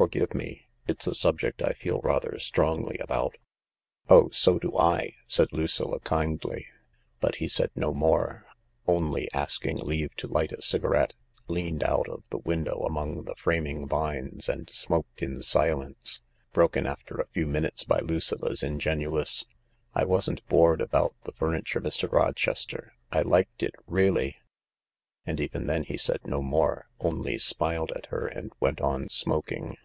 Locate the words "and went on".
28.26-29.10